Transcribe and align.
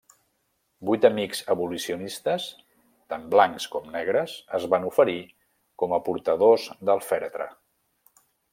Vuit 0.89 1.03
amics 1.09 1.41
abolicionistes, 1.53 2.47
tant 3.13 3.27
blancs 3.35 3.67
com 3.75 3.93
negres, 3.97 4.33
es 4.61 4.65
van 4.75 4.89
oferir 4.89 5.17
com 5.83 5.95
a 5.99 6.01
portadors 6.09 6.65
del 6.91 7.07
fèretre. 7.13 7.49